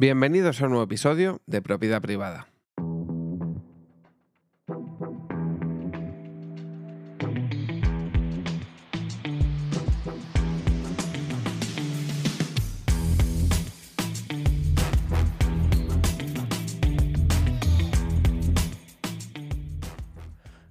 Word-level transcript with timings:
Bienvenidos 0.00 0.62
a 0.62 0.66
un 0.66 0.70
nuevo 0.70 0.84
episodio 0.84 1.42
de 1.46 1.60
Propiedad 1.60 2.00
Privada. 2.00 2.46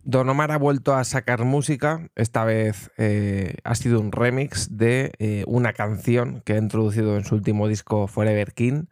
Don 0.06 0.30
Omar 0.30 0.54
ha 0.54 0.58
vuelto 0.58 0.96
a 0.96 1.04
sacar 1.04 1.44
música. 1.44 2.10
Esta 2.16 2.46
vez 2.46 2.92
eh, 2.98 3.58
ha 3.66 3.76
sido 3.76 4.00
un 4.00 4.14
remix 4.14 4.78
de 4.78 5.12
eh, 5.20 5.44
una 5.48 5.74
canción 5.74 6.42
que 6.46 6.54
ha 6.54 6.58
introducido 6.58 7.18
en 7.18 7.26
su 7.26 7.36
último 7.36 7.68
disco 7.68 8.08
Forever 8.08 8.54
King. 8.54 8.86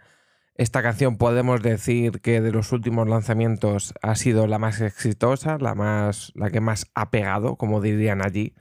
Esta 0.55 0.81
canción 0.81 1.17
podemos 1.17 1.61
decir 1.61 2.21
que 2.21 2.41
de 2.41 2.52
los 2.52 2.71
últimos 2.71 3.07
lanzamientos 3.07 3.93
ha 4.02 4.16
sido 4.16 4.48
la 4.48 4.57
más 4.57 4.81
exitosa, 4.81 5.57
la, 5.59 5.75
más, 5.75 6.31
la 6.35 6.49
que 6.49 6.61
más 6.61 6.88
ha 6.95 7.11
pegado, 7.11 7.57
como 7.57 7.81
dirían 7.81 8.25
allí, 8.25 8.55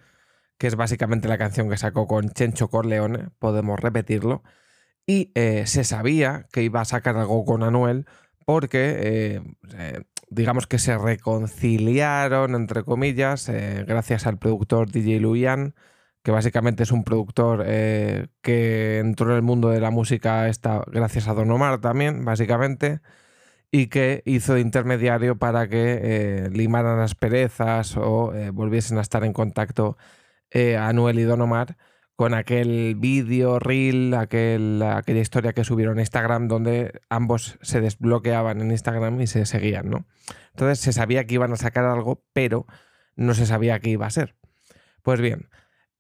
que 0.59 0.67
es 0.67 0.77
básicamente 0.77 1.29
la 1.29 1.39
canción 1.39 1.71
que 1.71 1.77
sacó 1.77 2.07
con 2.07 2.31
Chencho 2.31 2.69
Corleone, 2.69 3.29
podemos 3.39 3.79
repetirlo. 3.81 4.43
Y 5.07 5.33
eh, 5.35 5.67
se 5.67 5.85
sabía 5.85 6.47
que 6.53 6.63
iba 6.63 6.81
a 6.81 6.85
sacar 6.85 7.17
algo 7.17 7.45
con 7.45 7.63
Anuel 7.63 8.07
porque 8.47 9.41
digamos 10.35 10.67
que 10.67 10.79
se 10.79 10.99
reconciliaron, 10.99 12.55
entre 12.55 12.83
comillas, 12.83 13.49
eh, 13.49 13.85
gracias 13.87 14.27
al 14.27 14.39
productor 14.39 14.91
DJ 14.91 15.21
Luian, 15.21 15.75
que 16.25 16.33
básicamente 16.33 16.83
es 16.83 16.91
un 16.91 17.05
productor 17.05 17.65
eh, 17.67 18.27
que 18.43 18.99
entró 18.99 19.31
en 19.31 19.37
el 19.37 19.43
mundo 19.43 19.71
de 19.71 19.81
la 19.81 19.93
música 19.93 20.49
esta, 20.49 20.83
gracias 20.89 21.29
a 21.29 21.35
Don 21.35 21.51
Omar 21.53 21.81
también, 21.81 22.25
básicamente, 22.25 23.01
y 23.71 23.89
que 23.89 24.23
hizo 24.27 24.55
de 24.55 24.61
intermediario 24.61 25.39
para 25.39 25.69
que 25.69 26.01
eh, 26.03 26.51
limaran 26.51 26.99
las 26.99 27.15
perezas 27.15 27.97
o 27.97 28.33
volviesen 28.53 28.99
a 28.99 29.03
estar 29.03 29.25
en 29.25 29.33
contacto 29.33 29.97
Anuel 30.79 31.19
y 31.19 31.25
Don 31.25 31.41
Omar 31.43 31.77
con 32.17 32.35
aquel 32.35 32.95
vídeo, 32.97 33.59
reel, 33.59 34.15
aquel, 34.15 34.83
aquella 34.83 35.21
historia 35.21 35.53
que 35.53 35.65
subieron 35.65 35.99
a 35.99 36.03
Instagram 36.03 36.49
donde 36.49 37.01
ambos 37.09 37.59
se 37.61 37.81
desbloqueaban 37.81 38.61
en 38.61 38.71
Instagram 38.71 39.21
y 39.21 39.27
se 39.27 39.47
seguían, 39.47 39.91
¿no? 39.91 40.07
Entonces 40.51 40.79
se 40.79 40.93
sabía 40.93 41.25
que 41.27 41.35
iban 41.35 41.53
a 41.53 41.57
sacar 41.57 41.85
algo, 41.85 42.25
pero 42.33 42.67
no 43.17 43.35
se 43.35 43.47
sabía 43.47 43.81
qué 43.81 43.91
iba 43.91 44.07
a 44.07 44.11
ser. 44.11 44.37
Pues 45.03 45.21
bien, 45.21 45.49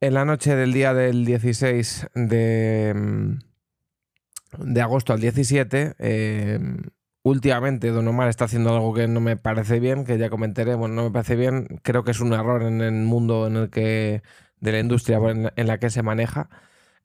en 0.06 0.14
la 0.14 0.24
noche 0.24 0.54
del 0.54 0.72
día 0.72 0.92
del 0.92 1.24
16 1.24 2.08
de, 2.14 2.92
mm, 2.94 3.38
de 4.58 4.80
agosto 4.82 5.12
al 5.12 5.20
17, 5.20 5.94
eh, 5.98 6.58
últimamente 7.22 7.90
Don 7.90 8.06
Omar 8.06 8.28
está 8.28 8.44
haciendo 8.44 8.74
algo 8.74 8.92
que 8.94 9.08
no 9.08 9.20
me 9.20 9.36
parece 9.36 9.80
bien, 9.80 10.04
que 10.04 10.18
ya 10.18 10.28
comentaré, 10.30 10.74
bueno, 10.74 10.94
no 10.94 11.04
me 11.04 11.10
parece 11.10 11.36
bien, 11.36 11.80
creo 11.82 12.04
que 12.04 12.10
es 12.10 12.20
un 12.20 12.34
error 12.34 12.62
en 12.62 12.82
el 12.82 12.92
mundo 12.92 13.46
en 13.46 13.56
el 13.56 13.70
que 13.70 14.22
de 14.60 14.72
la 14.72 14.78
industria 14.80 15.18
en 15.56 15.66
la 15.66 15.78
que 15.78 15.90
se 15.90 16.02
maneja, 16.02 16.48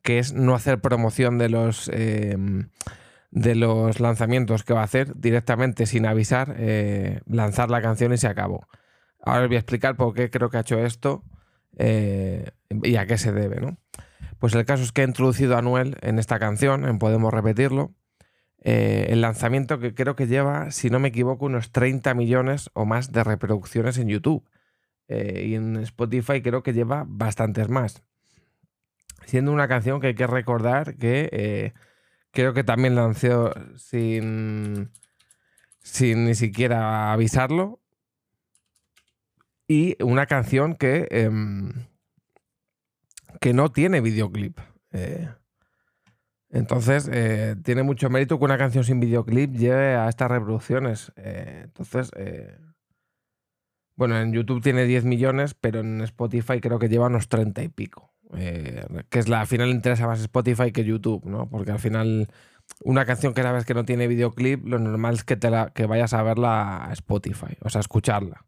que 0.02 0.18
es 0.18 0.34
no 0.34 0.54
hacer 0.54 0.80
promoción 0.80 1.38
de 1.38 1.48
los, 1.48 1.90
em, 1.92 2.68
de 3.30 3.54
los 3.54 4.00
lanzamientos 4.00 4.64
que 4.64 4.74
va 4.74 4.82
a 4.82 4.84
hacer 4.84 5.14
directamente 5.16 5.86
sin 5.86 6.06
avisar, 6.06 6.54
eh, 6.58 7.20
lanzar 7.26 7.70
la 7.70 7.82
canción 7.82 8.12
y 8.12 8.18
se 8.18 8.28
acabó. 8.28 8.66
Ahora 9.22 9.42
os 9.42 9.48
voy 9.48 9.56
a 9.56 9.60
explicar 9.60 9.96
por 9.96 10.14
qué 10.14 10.30
creo 10.30 10.50
que 10.50 10.58
ha 10.58 10.60
hecho 10.60 10.78
esto 10.78 11.24
eh, 11.78 12.50
y 12.82 12.96
a 12.96 13.06
qué 13.06 13.18
se 13.18 13.32
debe. 13.32 13.60
¿no? 13.60 13.78
Pues 14.38 14.54
el 14.54 14.64
caso 14.64 14.82
es 14.82 14.92
que 14.92 15.02
ha 15.02 15.04
introducido 15.04 15.56
a 15.56 15.58
Anuel 15.58 15.96
en 16.02 16.18
esta 16.18 16.38
canción, 16.38 16.84
en 16.84 16.98
Podemos 16.98 17.32
Repetirlo, 17.32 17.94
eh, 18.62 19.06
el 19.08 19.22
lanzamiento 19.22 19.78
que 19.78 19.94
creo 19.94 20.16
que 20.16 20.26
lleva, 20.26 20.70
si 20.70 20.90
no 20.90 20.98
me 20.98 21.08
equivoco, 21.08 21.46
unos 21.46 21.72
30 21.72 22.14
millones 22.14 22.70
o 22.74 22.84
más 22.84 23.12
de 23.12 23.24
reproducciones 23.24 23.98
en 23.98 24.08
YouTube. 24.08 24.44
Eh, 25.08 25.46
y 25.48 25.54
en 25.54 25.76
Spotify 25.78 26.42
creo 26.42 26.62
que 26.62 26.72
lleva 26.72 27.04
bastantes 27.06 27.68
más. 27.68 28.02
Siendo 29.24 29.52
una 29.52 29.68
canción 29.68 30.00
que 30.00 30.08
hay 30.08 30.14
que 30.14 30.26
recordar 30.26 30.96
que 30.96 31.28
eh, 31.32 31.72
creo 32.32 32.52
que 32.52 32.64
también 32.64 32.94
lanzó 32.94 33.52
sin, 33.76 34.90
sin 35.82 36.24
ni 36.26 36.34
siquiera 36.34 37.12
avisarlo. 37.12 37.80
Y 39.66 40.02
una 40.02 40.26
canción 40.26 40.74
que, 40.74 41.06
em, 41.10 41.72
que 43.40 43.52
no 43.52 43.72
tiene 43.72 44.00
videoclip. 44.00 44.58
Eh, 44.92 45.28
entonces, 46.50 47.08
tiene 47.62 47.82
mucho 47.84 48.10
mérito 48.10 48.38
que 48.38 48.44
una 48.44 48.58
canción 48.58 48.82
sin 48.82 48.98
videoclip 48.98 49.54
lleve 49.54 49.94
a 49.94 50.08
estas 50.08 50.30
reproducciones. 50.30 51.12
entonces, 51.16 52.10
bueno, 54.00 54.18
en 54.18 54.32
YouTube 54.32 54.62
tiene 54.62 54.84
10 54.84 55.04
millones, 55.04 55.54
pero 55.54 55.80
en 55.80 56.00
Spotify 56.00 56.60
creo 56.60 56.78
que 56.78 56.88
lleva 56.88 57.06
unos 57.06 57.28
30 57.28 57.62
y 57.62 57.68
pico. 57.68 58.10
Eh, 58.34 58.84
que 59.08 59.18
es 59.18 59.28
la, 59.28 59.40
al 59.40 59.46
final 59.46 59.68
interesa 59.68 60.06
más 60.06 60.20
Spotify 60.20 60.72
que 60.72 60.84
YouTube, 60.84 61.24
¿no? 61.26 61.48
Porque 61.48 61.72
al 61.72 61.80
final 61.80 62.28
una 62.84 63.04
canción 63.04 63.34
que 63.34 63.42
sabes 63.42 63.64
que 63.64 63.74
no 63.74 63.84
tiene 63.84 64.06
videoclip, 64.06 64.66
lo 64.66 64.78
normal 64.78 65.14
es 65.14 65.24
que, 65.24 65.36
te 65.36 65.50
la, 65.50 65.70
que 65.74 65.86
vayas 65.86 66.14
a 66.14 66.22
verla 66.22 66.86
a 66.86 66.92
Spotify, 66.92 67.56
o 67.60 67.68
sea, 67.68 67.80
escucharla. 67.80 68.44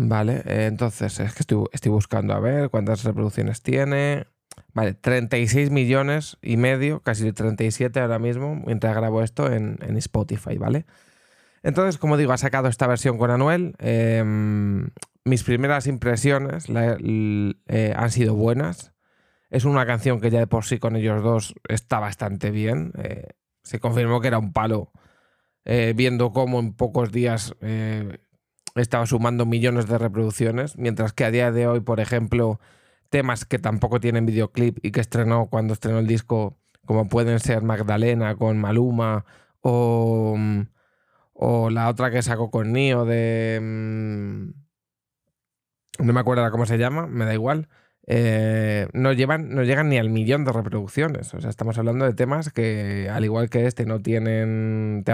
Vale, 0.00 0.42
eh, 0.46 0.66
entonces 0.66 1.18
es 1.18 1.34
que 1.34 1.40
estoy, 1.40 1.90
buscando 1.90 2.32
a 2.32 2.38
ver 2.38 2.70
cuántas 2.70 3.02
reproducciones 3.02 3.62
tiene. 3.62 4.28
Vale, 4.72 4.94
36 4.94 5.70
millones 5.70 6.38
y 6.40 6.56
medio, 6.56 7.00
casi 7.02 7.32
37 7.32 7.98
ahora 7.98 8.20
mismo, 8.20 8.54
mientras 8.64 8.94
grabo 8.94 9.24
esto 9.24 9.52
en, 9.52 9.76
en 9.82 9.96
Spotify, 9.96 10.56
¿vale? 10.56 10.86
Entonces, 11.64 11.98
como 11.98 12.16
digo, 12.16 12.32
ha 12.32 12.38
sacado 12.38 12.68
esta 12.68 12.86
versión 12.86 13.18
con 13.18 13.32
Anuel. 13.32 13.74
Em, 13.80 14.90
mis 15.24 15.42
primeras 15.42 15.88
impresiones 15.88 16.66
eh, 16.68 17.92
han 17.96 18.10
sido 18.12 18.34
buenas. 18.36 18.92
Es 19.50 19.64
una 19.64 19.84
canción 19.84 20.20
que 20.20 20.30
ya 20.30 20.38
de 20.38 20.46
por 20.46 20.64
sí 20.64 20.78
con 20.78 20.94
ellos 20.94 21.24
dos 21.24 21.54
está 21.68 21.98
bastante 21.98 22.52
bien. 22.52 22.92
Eh, 22.98 23.30
se 23.64 23.80
confirmó 23.80 24.20
que 24.20 24.28
era 24.28 24.38
un 24.38 24.52
palo, 24.52 24.92
viendo 25.94 26.32
cómo 26.32 26.60
en 26.60 26.72
pocos 26.72 27.12
días 27.12 27.54
estaba 28.80 29.06
sumando 29.06 29.46
millones 29.46 29.86
de 29.88 29.98
reproducciones, 29.98 30.76
mientras 30.78 31.12
que 31.12 31.24
a 31.24 31.30
día 31.30 31.52
de 31.52 31.66
hoy, 31.66 31.80
por 31.80 32.00
ejemplo, 32.00 32.60
temas 33.10 33.44
que 33.44 33.58
tampoco 33.58 34.00
tienen 34.00 34.26
videoclip 34.26 34.78
y 34.84 34.92
que 34.92 35.00
estrenó 35.00 35.46
cuando 35.48 35.74
estrenó 35.74 35.98
el 35.98 36.06
disco, 36.06 36.56
como 36.86 37.08
pueden 37.08 37.40
ser 37.40 37.62
Magdalena 37.62 38.36
con 38.36 38.58
Maluma 38.58 39.24
o... 39.60 40.34
Mm, 40.38 40.62
o 41.40 41.70
la 41.70 41.88
otra 41.88 42.10
que 42.10 42.20
sacó 42.22 42.50
con 42.50 42.72
Nio 42.72 43.04
de. 43.04 43.60
Mm, 43.62 44.50
no 46.04 46.12
me 46.12 46.20
acuerdo 46.20 46.50
cómo 46.50 46.66
se 46.66 46.78
llama, 46.78 47.06
me 47.06 47.24
da 47.24 47.34
igual. 47.34 47.68
Eh, 48.08 48.88
no, 48.92 49.12
llevan, 49.12 49.54
no 49.54 49.62
llegan 49.62 49.88
ni 49.88 49.98
al 49.98 50.10
millón 50.10 50.44
de 50.44 50.52
reproducciones. 50.52 51.32
O 51.34 51.40
sea, 51.40 51.50
estamos 51.50 51.78
hablando 51.78 52.06
de 52.06 52.14
temas 52.14 52.50
que, 52.52 53.08
al 53.12 53.24
igual 53.24 53.50
que 53.50 53.66
este, 53.66 53.86
no 53.86 54.00
tienen. 54.00 55.04
Te, 55.04 55.12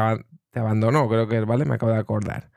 abandonó, 0.59 1.09
creo 1.09 1.29
que 1.29 1.39
es, 1.39 1.47
¿vale? 1.47 1.67
Me 1.67 1.75
acabo 1.75 1.93
de 1.93 1.99
acordar. 1.99 2.51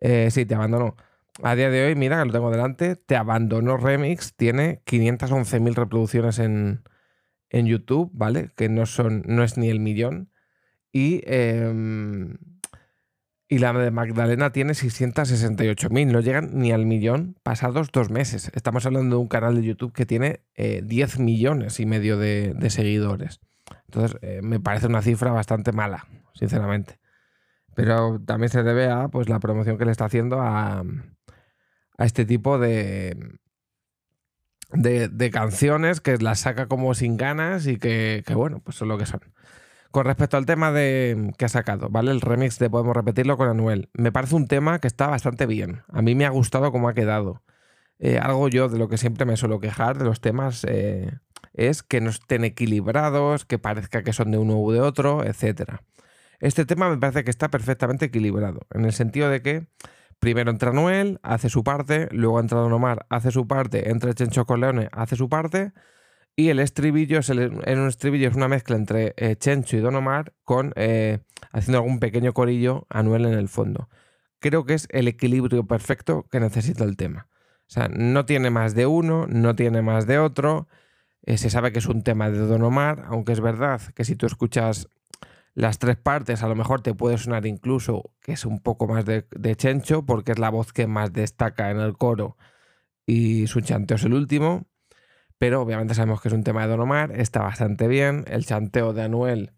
Eh, 0.00 0.30
sí, 0.30 0.46
te 0.46 0.54
abandonó. 0.54 0.96
A 1.42 1.54
día 1.54 1.70
de 1.70 1.84
hoy, 1.86 1.94
mira 1.94 2.18
que 2.18 2.26
lo 2.26 2.32
tengo 2.32 2.50
delante, 2.50 2.96
Te 2.96 3.16
abandonó 3.16 3.76
Remix, 3.76 4.34
tiene 4.34 4.80
511.000 4.86 5.74
reproducciones 5.74 6.38
en, 6.38 6.82
en, 7.50 7.66
YouTube, 7.66 8.10
¿vale? 8.14 8.50
Que 8.56 8.68
no, 8.68 8.86
son, 8.86 9.22
no 9.26 9.42
es 9.42 9.58
ni 9.58 9.68
el 9.68 9.80
millón. 9.80 10.30
Y. 10.92 11.22
Em, 11.26 12.36
y 13.48 13.58
la 13.58 13.72
de 13.72 13.92
Magdalena 13.92 14.50
tiene 14.50 14.72
668.000, 14.72 16.10
no 16.10 16.20
llegan 16.20 16.58
ni 16.58 16.72
al 16.72 16.84
millón 16.84 17.36
pasados 17.44 17.92
dos 17.92 18.10
meses. 18.10 18.50
Estamos 18.54 18.86
hablando 18.86 19.16
de 19.16 19.22
un 19.22 19.28
canal 19.28 19.54
de 19.54 19.62
YouTube 19.62 19.92
que 19.92 20.04
tiene 20.04 20.40
10 20.56 21.16
eh, 21.16 21.22
millones 21.22 21.78
y 21.78 21.86
medio 21.86 22.18
de, 22.18 22.56
seguidores. 22.70 23.40
Entonces, 23.84 24.18
eh, 24.22 24.40
me 24.42 24.58
parece 24.58 24.88
una 24.88 25.00
cifra 25.00 25.30
bastante 25.30 25.70
mala, 25.70 26.08
sinceramente. 26.34 26.98
Pero 27.76 28.18
también 28.24 28.48
se 28.48 28.62
debe 28.62 28.88
a 28.90 29.08
pues, 29.08 29.28
la 29.28 29.38
promoción 29.38 29.76
que 29.76 29.84
le 29.84 29.92
está 29.92 30.06
haciendo 30.06 30.40
a, 30.40 30.82
este 31.98 32.24
tipo 32.24 32.58
de, 32.58 33.38
de, 34.72 35.30
canciones 35.30 36.00
que 36.00 36.16
las 36.16 36.40
saca 36.40 36.68
como 36.68 36.94
sin 36.94 37.18
ganas 37.18 37.66
y 37.66 37.76
que, 37.78 38.24
que, 38.26 38.34
bueno, 38.34 38.60
pues 38.64 38.78
son 38.78 38.88
lo 38.88 38.96
que 38.96 39.04
son. 39.04 39.20
Con 39.90 40.06
respecto 40.06 40.38
al 40.38 40.46
tema 40.46 40.72
de 40.72 41.32
que 41.36 41.44
ha 41.44 41.48
sacado, 41.48 41.90
¿vale? 41.90 42.12
El 42.12 42.22
remix 42.22 42.58
de 42.58 42.70
Podemos 42.70 42.96
Repetirlo 42.96 43.36
con 43.36 43.48
Anuel. 43.48 43.90
Me 43.92 44.10
parece 44.10 44.36
un 44.36 44.48
tema 44.48 44.78
que 44.78 44.88
está 44.88 45.08
bastante 45.08 45.44
bien. 45.44 45.82
A 45.88 46.00
mí 46.00 46.14
me 46.14 46.24
ha 46.24 46.30
gustado 46.30 46.72
cómo 46.72 46.88
ha 46.88 46.94
quedado. 46.94 47.42
Eh, 47.98 48.18
algo 48.18 48.48
yo 48.48 48.70
de 48.70 48.78
lo 48.78 48.88
que 48.88 48.96
siempre 48.96 49.26
me 49.26 49.36
suelo 49.36 49.60
quejar 49.60 49.98
de 49.98 50.04
los 50.06 50.22
temas 50.22 50.64
eh, 50.68 51.12
es 51.52 51.82
que 51.82 52.00
no 52.00 52.08
estén 52.08 52.44
equilibrados, 52.44 53.44
que 53.44 53.58
parezca 53.58 54.02
que 54.02 54.14
son 54.14 54.30
de 54.30 54.38
uno 54.38 54.58
u 54.58 54.72
de 54.72 54.80
otro, 54.80 55.24
etc. 55.24 55.80
Este 56.40 56.64
tema 56.66 56.88
me 56.90 56.98
parece 56.98 57.24
que 57.24 57.30
está 57.30 57.50
perfectamente 57.50 58.06
equilibrado, 58.06 58.60
en 58.72 58.84
el 58.84 58.92
sentido 58.92 59.30
de 59.30 59.42
que 59.42 59.66
primero 60.18 60.50
entra 60.50 60.70
Anuel, 60.70 61.18
hace 61.22 61.48
su 61.48 61.64
parte, 61.64 62.08
luego 62.12 62.40
entra 62.40 62.58
Don 62.60 62.72
Omar, 62.72 63.06
hace 63.10 63.30
su 63.30 63.46
parte, 63.46 63.90
entra 63.90 64.14
Chencho 64.14 64.44
Leone, 64.56 64.88
hace 64.92 65.16
su 65.16 65.28
parte, 65.28 65.72
Y 66.36 66.50
el 66.50 66.60
estribillo 66.60 67.20
es 67.20 67.30
en 67.30 67.78
un 67.78 67.88
estribillo 67.88 68.28
es 68.28 68.36
una 68.36 68.48
mezcla 68.48 68.76
entre 68.76 69.14
eh, 69.16 69.36
Chencho 69.36 69.76
y 69.76 69.80
Don 69.80 69.96
Omar 69.96 70.34
con 70.44 70.72
eh, 70.76 71.20
haciendo 71.52 71.78
algún 71.78 71.98
pequeño 72.00 72.32
corillo 72.34 72.86
Anuel 72.90 73.26
en 73.26 73.34
el 73.34 73.48
fondo. 73.48 73.88
Creo 74.40 74.64
que 74.66 74.74
es 74.74 74.86
el 74.90 75.08
equilibrio 75.08 75.66
perfecto 75.66 76.26
que 76.30 76.40
necesita 76.40 76.84
el 76.84 76.96
tema. 76.96 77.28
O 77.68 77.70
sea, 77.70 77.88
no 77.88 78.26
tiene 78.26 78.50
más 78.50 78.74
de 78.74 78.86
uno, 78.86 79.26
no 79.28 79.56
tiene 79.56 79.82
más 79.82 80.06
de 80.06 80.18
otro. 80.18 80.68
Eh, 81.22 81.38
se 81.38 81.50
sabe 81.50 81.72
que 81.72 81.80
es 81.80 81.86
un 81.86 82.02
tema 82.02 82.30
de 82.30 82.38
Don 82.38 82.62
Omar, 82.62 83.04
aunque 83.08 83.32
es 83.32 83.40
verdad 83.40 83.80
que 83.94 84.04
si 84.04 84.14
tú 84.14 84.26
escuchas 84.26 84.88
las 85.56 85.78
tres 85.80 85.96
partes, 85.96 86.44
a 86.44 86.48
lo 86.48 86.54
mejor 86.54 86.82
te 86.82 86.94
puede 86.94 87.18
sonar 87.18 87.46
incluso 87.46 88.12
que 88.20 88.32
es 88.32 88.44
un 88.44 88.60
poco 88.60 88.86
más 88.86 89.04
de, 89.04 89.26
de 89.32 89.56
Chencho, 89.56 90.06
porque 90.06 90.32
es 90.32 90.38
la 90.38 90.50
voz 90.50 90.72
que 90.72 90.86
más 90.86 91.12
destaca 91.12 91.70
en 91.70 91.80
el 91.80 91.96
coro 91.96 92.36
y 93.06 93.48
su 93.48 93.60
chanteo 93.62 93.96
es 93.96 94.04
el 94.04 94.14
último. 94.14 94.66
Pero 95.38 95.60
obviamente 95.62 95.94
sabemos 95.94 96.20
que 96.22 96.28
es 96.28 96.34
un 96.34 96.44
tema 96.44 96.62
de 96.62 96.68
Don 96.68 96.80
Omar, 96.80 97.12
está 97.12 97.42
bastante 97.42 97.88
bien. 97.88 98.24
El 98.28 98.46
chanteo 98.46 98.92
de 98.92 99.02
Anuel 99.02 99.52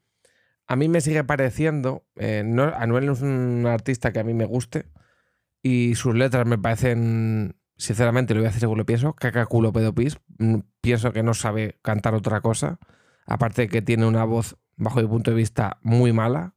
a 0.69 0.77
mí 0.77 0.89
me 0.89 1.01
sigue 1.01 1.25
pareciendo. 1.25 2.07
Eh, 2.17 2.43
no, 2.45 2.65
Anuel 2.65 3.09
es 3.09 3.23
un 3.23 3.67
artista 3.67 4.13
que 4.13 4.21
a 4.21 4.25
mí 4.25 4.35
me 4.35 4.45
guste 4.45 4.87
y 5.63 5.95
sus 5.97 6.15
letras 6.15 6.47
me 6.47 6.59
parecen, 6.59 7.57
sinceramente, 7.77 8.35
lo 8.35 8.41
voy 8.41 8.47
a 8.47 8.49
decir 8.51 8.61
según 8.61 8.79
lo 8.79 8.87
pienso, 8.87 9.15
caca 9.15 9.47
culo 9.47 9.73
pedopis. 9.73 10.19
Mm, 10.39 10.59
pienso 10.81 11.13
que 11.13 11.23
no 11.23 11.35
sabe 11.35 11.79
cantar 11.83 12.15
otra 12.15 12.41
cosa. 12.43 12.79
Aparte 13.27 13.63
de 13.63 13.69
que 13.69 13.83
tiene 13.83 14.07
una 14.07 14.25
voz, 14.25 14.57
bajo 14.79 15.01
mi 15.01 15.07
punto 15.07 15.31
de 15.31 15.37
vista, 15.37 15.79
muy 15.83 16.13
mala. 16.13 16.55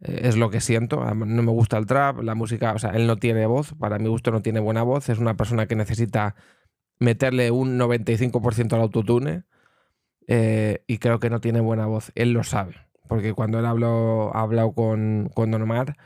Eh, 0.00 0.22
es 0.24 0.36
lo 0.36 0.50
que 0.50 0.60
siento. 0.60 1.02
No 1.14 1.42
me 1.42 1.52
gusta 1.52 1.78
el 1.78 1.86
trap, 1.86 2.20
la 2.20 2.34
música, 2.34 2.72
o 2.72 2.78
sea, 2.78 2.90
él 2.90 3.06
no 3.06 3.16
tiene 3.16 3.46
voz. 3.46 3.74
Para 3.74 3.98
mi 3.98 4.08
gusto 4.08 4.30
no 4.30 4.42
tiene 4.42 4.60
buena 4.60 4.82
voz. 4.82 5.08
Es 5.08 5.18
una 5.18 5.34
persona 5.34 5.66
que 5.66 5.76
necesita 5.76 6.34
meterle 6.98 7.50
un 7.50 7.78
95% 7.78 8.74
al 8.74 8.82
autotune 8.82 9.44
eh, 10.26 10.84
y 10.86 10.98
creo 10.98 11.18
que 11.18 11.30
no 11.30 11.40
tiene 11.40 11.60
buena 11.60 11.86
voz. 11.86 12.12
Él 12.14 12.32
lo 12.32 12.44
sabe, 12.44 12.74
porque 13.08 13.32
cuando 13.32 13.58
él 13.58 13.66
habló, 13.66 14.30
ha 14.34 14.42
hablado 14.42 14.72
con, 14.72 15.30
con 15.34 15.50
Don 15.50 15.62
Omar 15.62 15.96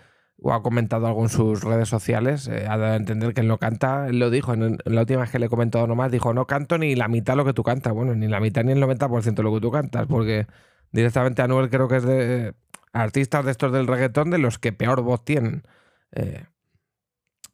o 0.40 0.52
ha 0.52 0.62
comentado 0.62 1.06
algo 1.06 1.22
en 1.22 1.28
sus 1.28 1.62
redes 1.62 1.88
sociales, 1.88 2.48
eh, 2.48 2.66
ha 2.68 2.76
dado 2.76 2.92
a 2.92 2.96
entender 2.96 3.34
que 3.34 3.40
él 3.40 3.48
no 3.48 3.58
canta, 3.58 4.08
él 4.08 4.18
lo 4.18 4.30
dijo, 4.30 4.52
en, 4.52 4.78
la 4.84 5.00
última 5.02 5.22
vez 5.22 5.30
que 5.30 5.38
le 5.38 5.48
comentó 5.48 5.78
a 5.78 5.82
Don 5.82 5.92
Omar, 5.92 6.10
dijo, 6.10 6.34
no 6.34 6.46
canto 6.46 6.78
ni 6.78 6.94
la 6.94 7.08
mitad 7.08 7.36
lo 7.36 7.44
que 7.44 7.54
tú 7.54 7.62
cantas, 7.62 7.92
bueno, 7.92 8.14
ni 8.14 8.28
la 8.28 8.40
mitad 8.40 8.62
ni 8.62 8.72
el 8.72 8.82
90% 8.82 9.34
de 9.34 9.42
lo 9.42 9.54
que 9.54 9.60
tú 9.60 9.70
cantas, 9.70 10.06
porque 10.06 10.46
directamente 10.94 11.42
Anuel 11.42 11.68
creo 11.70 11.88
que 11.88 11.96
es 11.96 12.04
de 12.04 12.54
artistas 12.92 13.44
de 13.44 13.50
estos 13.50 13.72
del 13.72 13.88
reggaetón 13.88 14.30
de 14.30 14.38
los 14.38 14.58
que 14.58 14.72
peor 14.72 15.02
voz 15.02 15.24
tienen. 15.24 15.64
Eh, 16.12 16.44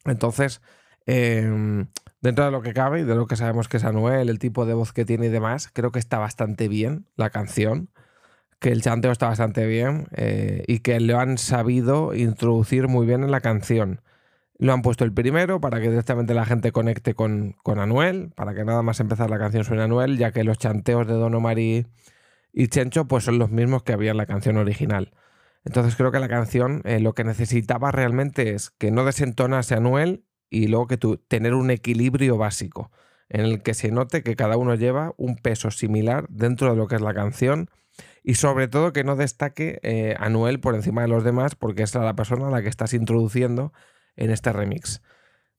entonces, 0.05 0.61
em, 1.07 1.89
dentro 2.21 2.45
de 2.45 2.51
lo 2.51 2.61
que 2.61 2.75
cabe 2.75 3.01
y 3.01 3.05
de 3.05 3.15
lo 3.15 3.27
que 3.27 3.37
sabemos 3.37 3.69
que 3.69 3.79
es 3.79 3.85
Anuel, 3.85 4.29
el 4.29 4.39
tipo 4.39 4.67
de 4.67 4.75
voz 4.75 4.93
que 4.93 5.07
tiene 5.07 5.27
y 5.27 5.29
demás, 5.31 5.71
creo 5.73 5.91
que 5.91 5.99
está 5.99 6.19
bastante 6.19 6.69
bien 6.69 7.07
la 7.17 7.31
canción, 7.31 7.89
que 8.61 8.71
el 8.73 8.83
chanteo 8.83 9.11
está 9.11 9.29
bastante 9.29 9.67
bien 9.67 10.09
eh, 10.15 10.63
y 10.67 10.81
que 10.81 11.01
lo 11.01 11.19
han 11.19 11.39
sabido 11.39 12.15
introducir 12.15 12.89
muy 12.89 13.07
bien 13.07 13.25
en 13.25 13.31
la 13.31 13.41
canción. 13.41 14.03
Lo 14.59 14.75
han 14.75 14.83
puesto 14.83 15.05
el 15.05 15.15
primero 15.15 15.63
para 15.63 15.81
que 15.81 15.89
directamente 15.89 16.35
la 16.35 16.45
gente 16.45 16.73
conecte 16.73 17.15
con, 17.15 17.57
con 17.63 17.79
Anuel, 17.79 18.33
para 18.37 18.55
que 18.55 18.65
nada 18.67 18.83
más 18.83 19.01
empezar 19.01 19.31
la 19.31 19.39
canción 19.39 19.65
suene 19.65 19.85
Anuel, 19.85 20.19
ya 20.19 20.33
que 20.33 20.45
los 20.45 20.59
chanteos 20.59 21.07
de 21.07 21.15
Don 21.15 21.35
Omar 21.35 21.59
Chencho 22.53 23.07
pues 23.07 23.25
son 23.25 23.39
los 23.39 23.51
mismos 23.51 23.83
que 23.83 23.93
había 23.93 24.11
en 24.11 24.17
la 24.17 24.27
canción 24.27 24.57
original. 24.57 25.13
Entonces 25.65 25.97
creo 25.97 26.11
que 26.11 26.21
la 26.21 26.29
canción 26.29 26.83
eh, 26.85 27.01
lo 27.01 27.15
que 27.15 27.25
necesitaba 27.25 27.91
realmente 27.93 28.55
es 28.55 28.71
que 28.71 28.91
no 28.91 29.05
desentonase 29.05 29.75
Anuel 29.75 30.25
y 30.49 30.69
luego 30.69 30.87
que 30.87 30.97
tú 30.97 31.17
tener 31.17 31.55
un 31.55 31.71
equilibrio 31.71 32.37
básico 32.37 32.91
en 33.29 33.43
el 33.43 33.63
que 33.63 33.75
se 33.75 33.93
note 33.93 34.23
que 34.23 34.37
cada 34.37 34.57
uno 34.57 34.75
lleva 34.75 35.15
un 35.17 35.37
peso 35.37 35.71
similar 35.71 36.27
dentro 36.29 36.71
de 36.71 36.77
lo 36.77 36.89
que 36.89 36.97
es 36.97 37.01
la 37.01 37.15
canción 37.15 37.71
y 38.23 38.35
sobre 38.35 38.69
todo 38.69 38.93
que 38.93 39.05
no 39.05 39.17
destaque 39.17 39.79
eh, 39.83 40.17
a 40.19 40.29
Noel 40.29 40.61
por 40.61 40.75
encima 40.75 41.03
de 41.03 41.09
los 41.09 41.25
demás 41.25 41.55
porque 41.55 41.83
es 41.83 41.95
la 41.95 42.15
persona 42.15 42.49
a 42.49 42.51
la 42.51 42.63
que 42.63 42.69
estás 42.69 42.93
introduciendo 42.95 43.73
en 44.17 44.31
este 44.31 44.53
remix. 44.53 45.03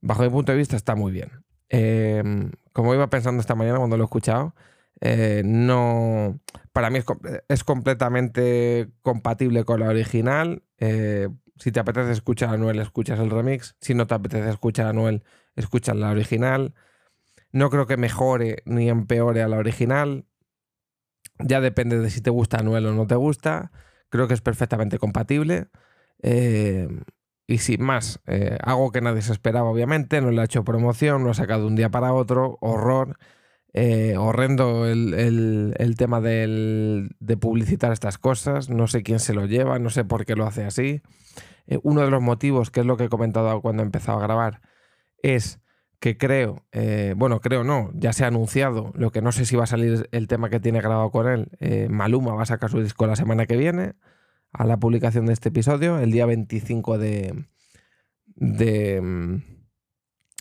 Bajo 0.02 0.24
mi 0.24 0.30
punto 0.30 0.52
de 0.52 0.58
vista 0.58 0.76
está 0.76 0.96
muy 0.96 1.12
bien. 1.12 1.44
Em, 1.70 2.52
como 2.74 2.94
iba 2.94 3.10
pensando 3.10 3.40
esta 3.40 3.56
mañana 3.56 3.78
cuando 3.78 3.98
lo 3.98 4.04
he 4.04 4.06
escuchado, 4.06 4.54
eh, 5.02 5.42
no, 5.44 6.40
para 6.72 6.92
mí 6.92 7.00
es, 7.50 7.64
completamente 7.64 8.92
compatible 9.02 9.66
con 9.66 9.80
la 9.80 9.90
original. 9.90 10.64
Eh, 10.78 11.28
si 11.58 11.72
te 11.72 11.80
apetece 11.80 12.12
escuchar 12.12 12.54
a 12.54 12.58
Noel, 12.58 12.80
escuchas 12.80 13.20
el 13.20 13.32
remix. 13.32 13.76
Si 13.82 13.96
no 13.96 14.08
te 14.08 14.14
apetece 14.14 14.50
escuchar 14.50 14.88
a 14.88 14.94
Noel, 14.94 15.24
escuchas 15.56 15.96
la 15.96 16.12
original. 16.12 16.76
No 17.52 17.70
creo 17.70 17.88
que 17.88 17.98
mejore 17.98 18.62
ni 18.66 18.90
empeore 18.90 19.42
a 19.42 19.48
la 19.48 19.58
original. 19.58 20.26
Ya 21.40 21.62
depende 21.62 22.00
de 22.00 22.10
si 22.12 22.22
te 22.22 22.30
gusta 22.30 22.60
Anuel 22.60 22.86
o 22.86 22.94
no 22.94 23.08
te 23.08 23.16
gusta. 23.16 23.72
Creo 24.10 24.28
que 24.28 24.36
es 24.36 24.42
perfectamente 24.42 25.00
compatible. 25.00 25.68
Eh, 26.22 26.88
y 27.48 27.58
sin 27.58 27.84
más, 27.84 28.22
algo 28.64 28.92
que 28.92 29.02
nadie 29.02 29.22
se 29.24 29.34
esperaba, 29.34 29.70
obviamente. 29.70 30.22
No 30.22 30.32
le 30.32 30.42
ha 30.42 30.46
hecho 30.46 30.64
promoción, 30.64 31.24
lo 31.24 31.32
ha 31.32 31.34
sacado 31.34 31.62
de 31.62 31.68
un 31.68 31.76
día 31.76 31.90
para 31.90 32.14
otro. 32.14 32.58
Horror. 32.62 33.18
Eh, 33.74 34.18
horrendo 34.18 34.86
el, 34.86 35.96
tema 35.98 36.20
de 36.22 37.38
publicitar 37.40 37.92
estas 37.92 38.18
cosas. 38.18 38.70
No 38.70 38.88
sé 38.88 39.04
quién 39.04 39.20
se 39.20 39.34
lo 39.34 39.46
lleva, 39.46 39.80
no 39.80 39.90
sé 39.90 40.04
por 40.04 40.26
qué 40.26 40.36
lo 40.36 40.46
hace 40.46 40.66
así. 40.66 41.02
Eh, 41.68 41.80
uno 41.84 42.02
de 42.02 42.10
los 42.10 42.22
motivos, 42.22 42.72
que 42.72 42.82
es 42.82 42.86
lo 42.86 42.98
que 42.98 43.06
he 43.06 43.10
comentado 43.10 43.62
cuando 43.62 43.84
he 43.84 43.86
empezado 43.86 44.20
a 44.20 44.24
grabar, 44.24 44.62
es 45.24 45.62
que 46.02 46.18
creo, 46.18 46.66
eh, 46.72 47.14
bueno, 47.16 47.42
creo 47.42 47.64
no, 47.64 47.92
ya 47.94 48.12
se 48.12 48.24
ha 48.24 48.28
anunciado, 48.28 48.92
lo 48.96 49.12
que 49.12 49.22
no 49.22 49.32
sé 49.32 49.46
si 49.46 49.56
va 49.56 49.66
a 49.66 49.68
salir 49.68 50.10
el 50.12 50.28
tema 50.28 50.50
que 50.50 50.60
tiene 50.60 50.82
grabado 50.82 51.12
con 51.12 51.28
él, 51.28 51.50
eh, 51.60 51.88
Maluma 51.90 52.34
va 52.34 52.42
a 52.44 52.48
sacar 52.48 52.72
su 52.72 52.82
disco 52.82 53.06
la 53.06 53.16
semana 53.16 53.46
que 53.46 53.56
viene, 53.56 53.94
a 54.52 54.66
la 54.66 54.78
publicación 54.78 55.28
de 55.28 55.34
este 55.34 55.50
episodio, 55.50 56.00
el 56.00 56.12
día 56.12 56.26
25 56.26 56.98
de, 56.98 57.46
de, 58.36 59.00
mm, 59.00 59.44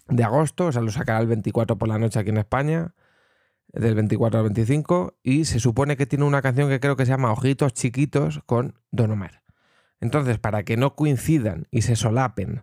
de 0.09 0.25
agosto, 0.25 0.67
o 0.67 0.73
sea, 0.73 0.83
lo 0.83 0.91
sacará 0.91 1.21
el 1.21 1.27
24 1.27 1.77
por 1.77 1.89
la 1.89 1.99
noche 1.99 2.19
aquí 2.19 2.31
en 2.31 2.39
España, 2.39 2.95
del 3.73 3.95
24 3.95 4.39
al 4.39 4.45
25, 4.47 5.15
y 5.23 5.45
se 5.45 5.61
supone 5.61 5.97
que 5.97 6.07
tiene 6.07 6.25
una 6.25 6.43
canción 6.43 6.69
que 6.69 6.81
creo 6.81 6.97
que 6.97 7.07
se 7.07 7.13
llama 7.13 7.33
Ojitos 7.33 7.73
Chiquitos 7.73 8.41
con 8.47 8.75
Don 8.91 9.11
Omar. 9.13 9.43
Entonces, 10.01 10.39
para 10.39 10.63
que 10.65 10.77
no 10.77 10.95
coincidan 10.95 11.67
y 11.71 11.83
se 11.83 11.95
solapen 11.95 12.63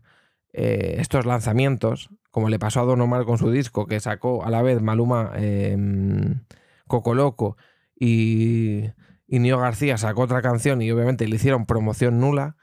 eh, 0.53 0.95
estos 0.99 1.25
lanzamientos, 1.25 2.09
como 2.31 2.49
le 2.49 2.59
pasó 2.59 2.81
a 2.81 2.85
Don 2.85 3.01
Omar 3.01 3.25
con 3.25 3.37
su 3.37 3.51
disco, 3.51 3.85
que 3.85 3.99
sacó 3.99 4.43
a 4.43 4.49
la 4.49 4.61
vez 4.61 4.81
Maluma 4.81 5.31
em, 5.35 6.41
Coco 6.87 7.13
Loco 7.13 7.57
y, 7.95 8.85
y 9.27 9.39
Nio 9.39 9.59
García 9.59 9.97
sacó 9.97 10.23
otra 10.23 10.41
canción 10.41 10.81
y 10.81 10.91
obviamente 10.91 11.27
le 11.27 11.35
hicieron 11.35 11.65
promoción 11.65 12.19
nula, 12.19 12.55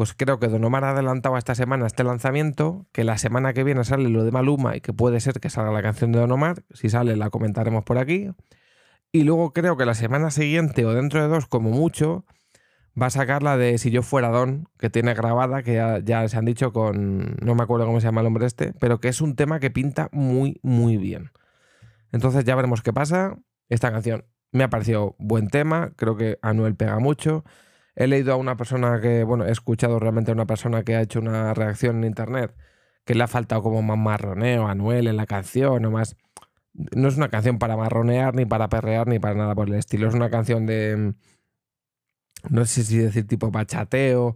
pues 0.00 0.14
creo 0.14 0.38
que 0.40 0.48
Don 0.48 0.64
Omar 0.64 0.82
ha 0.84 0.92
adelantado 0.92 1.36
esta 1.36 1.54
semana 1.54 1.86
este 1.86 2.04
lanzamiento, 2.04 2.86
que 2.90 3.04
la 3.04 3.18
semana 3.18 3.52
que 3.52 3.64
viene 3.64 3.84
sale 3.84 4.08
lo 4.08 4.24
de 4.24 4.32
Maluma 4.32 4.74
y 4.74 4.80
que 4.80 4.94
puede 4.94 5.20
ser 5.20 5.40
que 5.40 5.50
salga 5.50 5.72
la 5.72 5.82
canción 5.82 6.10
de 6.10 6.20
Don 6.20 6.32
Omar, 6.32 6.62
si 6.72 6.88
sale 6.88 7.16
la 7.16 7.28
comentaremos 7.28 7.84
por 7.84 7.98
aquí. 7.98 8.30
Y 9.12 9.24
luego 9.24 9.52
creo 9.52 9.76
que 9.76 9.84
la 9.84 9.92
semana 9.92 10.30
siguiente 10.30 10.86
o 10.86 10.94
dentro 10.94 11.20
de 11.20 11.28
dos 11.28 11.46
como 11.46 11.68
mucho 11.68 12.24
va 12.98 13.08
a 13.08 13.10
sacar 13.10 13.42
la 13.42 13.58
de 13.58 13.76
Si 13.76 13.90
yo 13.90 14.00
fuera 14.00 14.30
Don, 14.30 14.70
que 14.78 14.88
tiene 14.88 15.12
grabada, 15.12 15.62
que 15.62 15.74
ya, 16.02 16.28
se 16.28 16.38
han 16.38 16.46
dicho 16.46 16.72
con, 16.72 17.36
no 17.42 17.54
me 17.54 17.62
acuerdo 17.62 17.84
cómo 17.84 18.00
se 18.00 18.06
llama 18.06 18.22
el 18.22 18.26
hombre 18.28 18.46
este, 18.46 18.72
pero 18.80 19.00
que 19.00 19.08
es 19.08 19.20
un 19.20 19.36
tema 19.36 19.60
que 19.60 19.70
pinta 19.70 20.08
muy, 20.12 20.60
muy 20.62 20.96
bien. 20.96 21.30
Entonces 22.10 22.46
ya 22.46 22.54
veremos 22.54 22.80
qué 22.80 22.94
pasa. 22.94 23.36
Esta 23.68 23.92
canción 23.92 24.24
me 24.50 24.64
ha 24.64 24.70
parecido 24.70 25.14
buen 25.18 25.48
tema, 25.48 25.92
creo 25.96 26.16
que 26.16 26.38
Anuel 26.40 26.74
pega 26.74 26.98
mucho. 27.00 27.44
He 28.00 28.06
leído 28.06 28.32
a 28.32 28.36
una 28.36 28.56
persona 28.56 28.98
que, 28.98 29.24
bueno, 29.24 29.44
he 29.44 29.52
escuchado 29.52 29.98
realmente 29.98 30.30
a 30.30 30.34
una 30.34 30.46
persona 30.46 30.84
que 30.84 30.96
ha 30.96 31.02
hecho 31.02 31.20
una 31.20 31.52
reacción 31.52 31.98
en 31.98 32.04
internet 32.04 32.56
que 33.04 33.14
le 33.14 33.22
ha 33.24 33.28
faltado 33.28 33.62
como 33.62 33.82
más 33.82 33.98
marroneo 33.98 34.66
a 34.66 34.70
Anuel 34.70 35.06
en 35.06 35.16
la 35.18 35.26
canción 35.26 35.84
o 35.84 35.90
más... 35.90 36.16
No 36.72 37.08
es 37.08 37.18
una 37.18 37.28
canción 37.28 37.58
para 37.58 37.76
marronear, 37.76 38.34
ni 38.34 38.46
para 38.46 38.70
perrear, 38.70 39.06
ni 39.06 39.18
para 39.18 39.34
nada 39.34 39.54
por 39.54 39.68
el 39.68 39.74
estilo. 39.74 40.08
Es 40.08 40.14
una 40.14 40.30
canción 40.30 40.64
de 40.64 41.14
no 42.48 42.64
sé 42.64 42.84
si 42.84 42.96
decir 42.96 43.26
tipo 43.26 43.50
bachateo 43.50 44.34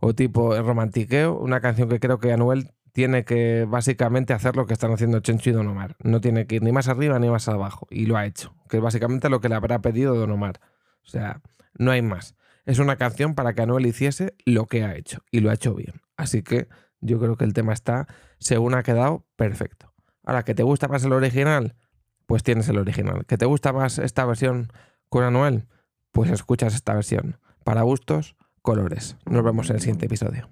o 0.00 0.14
tipo 0.14 0.56
romantiqueo, 0.62 1.36
una 1.36 1.60
canción 1.60 1.90
que 1.90 2.00
creo 2.00 2.18
que 2.18 2.32
Anuel 2.32 2.72
tiene 2.92 3.26
que 3.26 3.66
básicamente 3.68 4.32
hacer 4.32 4.56
lo 4.56 4.64
que 4.64 4.72
están 4.72 4.90
haciendo 4.90 5.20
Chencho 5.20 5.50
y 5.50 5.52
Don 5.52 5.68
Omar. 5.68 5.96
No 6.02 6.22
tiene 6.22 6.46
que 6.46 6.54
ir 6.54 6.62
ni 6.62 6.72
más 6.72 6.88
arriba 6.88 7.18
ni 7.18 7.28
más 7.28 7.46
abajo. 7.48 7.86
Y 7.90 8.06
lo 8.06 8.16
ha 8.16 8.24
hecho. 8.24 8.54
Que 8.70 8.78
es 8.78 8.82
básicamente 8.82 9.28
lo 9.28 9.42
que 9.42 9.50
le 9.50 9.54
habrá 9.54 9.80
pedido 9.80 10.14
Don 10.14 10.30
Omar. 10.30 10.60
O 11.04 11.08
sea, 11.08 11.42
no 11.76 11.90
hay 11.90 12.00
más. 12.00 12.36
Es 12.64 12.78
una 12.78 12.96
canción 12.96 13.34
para 13.34 13.54
que 13.54 13.62
Anuel 13.62 13.86
hiciese 13.86 14.34
lo 14.44 14.66
que 14.66 14.84
ha 14.84 14.94
hecho. 14.94 15.24
Y 15.30 15.40
lo 15.40 15.50
ha 15.50 15.54
hecho 15.54 15.74
bien. 15.74 16.02
Así 16.16 16.42
que 16.42 16.68
yo 17.00 17.18
creo 17.18 17.36
que 17.36 17.44
el 17.44 17.52
tema 17.52 17.72
está, 17.72 18.06
según 18.38 18.74
ha 18.74 18.82
quedado, 18.82 19.26
perfecto. 19.36 19.92
Ahora, 20.24 20.44
¿que 20.44 20.54
te 20.54 20.62
gusta 20.62 20.86
más 20.88 21.04
el 21.04 21.12
original? 21.12 21.74
Pues 22.26 22.42
tienes 22.42 22.68
el 22.68 22.78
original. 22.78 23.26
¿Que 23.26 23.36
te 23.36 23.46
gusta 23.46 23.72
más 23.72 23.98
esta 23.98 24.24
versión 24.24 24.68
con 25.08 25.24
Anuel? 25.24 25.66
Pues 26.12 26.30
escuchas 26.30 26.74
esta 26.74 26.94
versión. 26.94 27.38
Para 27.64 27.82
gustos, 27.82 28.36
colores. 28.62 29.16
Nos 29.26 29.42
vemos 29.42 29.68
en 29.70 29.76
el 29.76 29.82
siguiente 29.82 30.06
episodio. 30.06 30.48